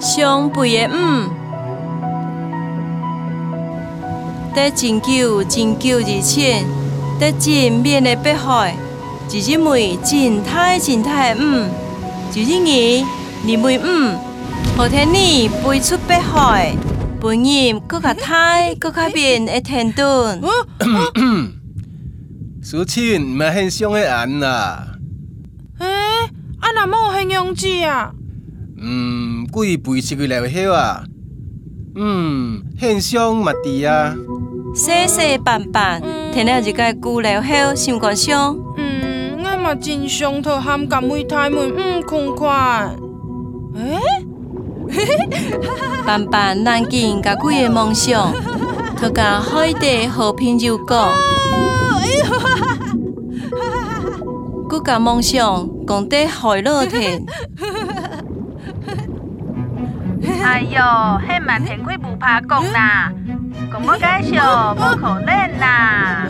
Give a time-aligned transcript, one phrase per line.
[0.00, 1.28] 上肥的五，
[4.54, 6.64] 在真久真久之前，
[7.20, 8.74] 在前面的北海，
[9.28, 11.68] 就是为真太真太的五，
[12.32, 13.04] 就是你，
[13.44, 13.82] 你为五，
[14.78, 16.74] 后天你飞出北海，
[17.20, 20.40] 本人更较太更较变的天顿。
[22.62, 24.86] 苏亲，唔系很凶的人啦。
[25.78, 25.86] 诶，
[26.58, 28.12] 啊那么形容字啊？
[28.82, 31.04] 嗯，贵背出去了后啊。
[31.96, 34.16] 嗯，很凶嘛滴啊。
[34.74, 36.00] 细细斑斑，
[36.32, 38.56] 听了一个句了后，心肝伤。
[38.76, 42.96] 嗯，我嘛真想讨含甘味太妹唔空款。
[43.76, 44.00] 诶，
[46.06, 48.32] 斑斑难见甲几个梦想，
[48.96, 51.12] 他甲海底和平就讲。
[54.68, 57.26] 佮甲梦想讲得海乐天。
[60.42, 63.12] 哎哟，迄嘛天开不怕讲啦，
[63.70, 66.26] 讲要介绍无可能啦。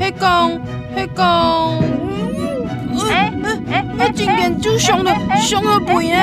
[0.00, 0.50] 迄讲，
[0.96, 1.26] 迄讲，
[3.08, 3.32] 诶
[3.70, 6.16] 诶，迄真件就上了上了肥呢。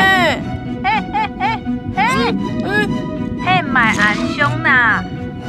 [0.83, 1.41] 嘿嘿嘿
[1.95, 2.01] 嘿，
[3.43, 4.03] 迄唔系安
[4.35, 5.03] 上啦，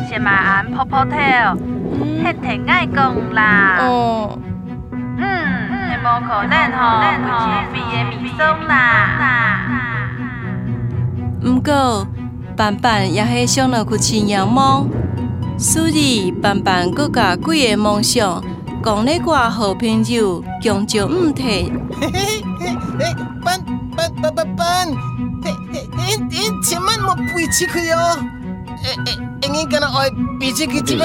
[0.08, 3.78] 是卖安泡泡头，迄天爱讲啦。
[3.81, 4.39] 哦。
[4.92, 5.23] 嗯，
[5.91, 6.81] 迄无可能吼，
[7.25, 9.59] 不是肥的米松啦。
[11.42, 12.06] 毋过，
[12.56, 14.86] 斑斑也是想了去饲羊毛，
[15.58, 18.44] 所以斑斑佮甲几个梦想
[18.84, 21.72] 讲咧挂好朋友，强就毋提。
[22.00, 23.61] 嘿嘿嘿嘿，斑
[23.96, 24.88] 斑斑斑斑，
[25.42, 28.18] 嘿嘿嘿，你千万莫飞出去哦！
[28.83, 28.94] 诶
[29.41, 31.02] 诶，你敢若爱飞出去一摆？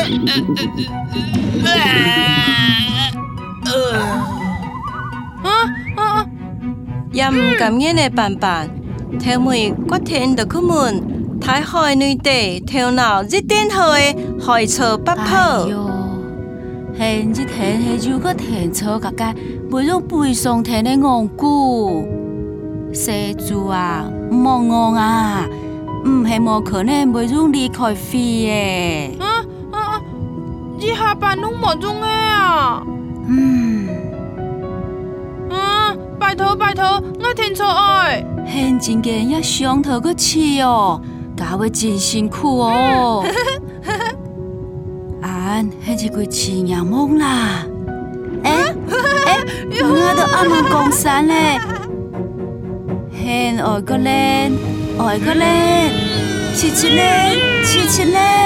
[3.65, 3.77] 呃，
[5.43, 5.47] 啊
[5.95, 6.25] 啊啊！
[7.11, 8.69] 也毋甘愿的斑斑。
[9.19, 15.63] 头尾决定就出门，太海内地头脑一点好的海车不跑。
[15.63, 15.89] 哎哟，
[16.97, 19.25] 现一天系就个天车个个，
[19.69, 22.05] 不用背上天的戇古。
[22.93, 25.45] 小猪啊，莫戆啊，
[26.05, 29.19] 唔系冇可能不用离开飞的。
[29.19, 30.01] 啊啊啊！
[30.79, 32.81] 一下班拢冇用的啊。
[33.27, 33.87] 嗯。
[35.51, 38.25] 啊，拜托拜托，我听错爱。
[38.63, 41.01] 很真嘅，要上头个气哦，
[41.35, 43.25] 搞得真辛苦哦。
[45.21, 47.65] 俺还是个饲羊梦啦。
[48.43, 48.51] 哎
[49.25, 49.39] 哎，
[49.81, 51.57] 我都阿门讲山嘞，
[53.11, 54.51] 现爱个嘞，
[54.99, 55.89] 爱个嘞，
[56.53, 58.44] 七七嘞，七七嘞。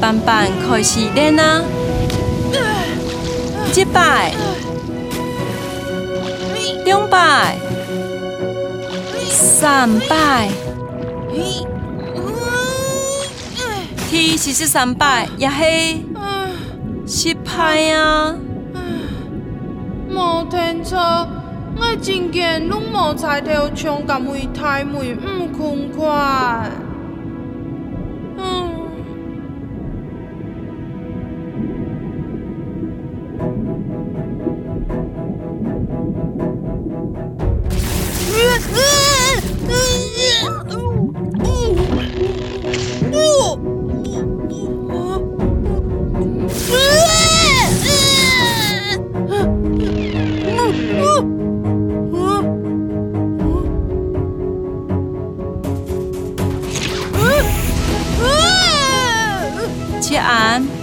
[0.00, 1.62] 斑斑开始练啊！
[3.74, 4.32] 一摆，
[6.84, 7.56] 两摆，
[9.30, 10.48] 三摆，
[14.10, 15.54] 天是是三摆，也是
[17.06, 18.34] 失败啊！
[20.08, 20.96] 无天车，
[21.78, 26.70] 我真见拢无彩头冲，敢会太妹唔空快。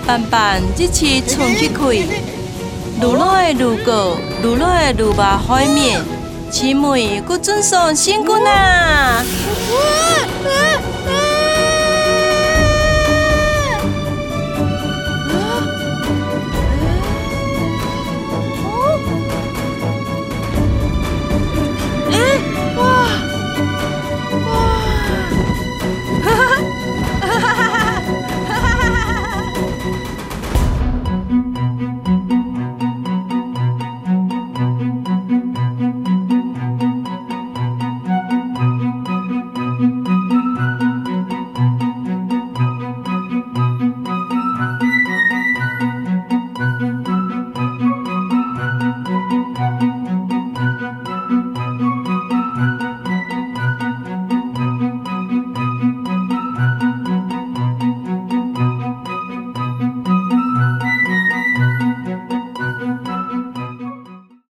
[0.05, 6.01] 斑斑一次冲去开，愈来愈高，愈来愈把海面，
[6.51, 9.23] 姊妹，佮准上辛苦呐！